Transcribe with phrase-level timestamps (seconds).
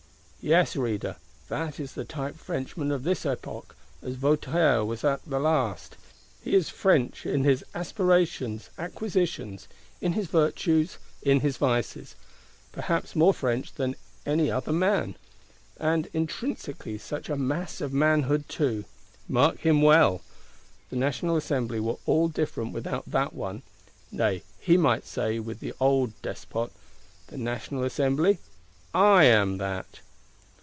[0.43, 1.17] Yes, Reader,
[1.49, 5.97] that is the Type Frenchman of this epoch; as Voltaire was of the last.
[6.43, 9.67] He is French in his aspirations, acquisitions,
[10.01, 12.15] in his virtues, in his vices;
[12.71, 13.95] perhaps more French than
[14.25, 18.85] any other man;—and intrinsically such a mass of manhood too.
[19.29, 20.21] Mark him well.
[20.89, 23.61] The National Assembly were all different without that one;
[24.11, 26.71] nay, he might say with the old Despot:
[27.27, 28.39] 'The National Assembly?
[28.91, 29.99] I am that.